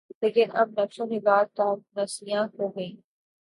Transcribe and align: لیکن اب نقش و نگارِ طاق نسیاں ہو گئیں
لیکن 0.21 0.47
اب 0.59 0.67
نقش 0.79 0.97
و 0.99 1.05
نگارِ 1.05 1.45
طاق 1.57 1.79
نسیاں 1.97 2.43
ہو 2.55 2.65
گئیں 2.75 2.95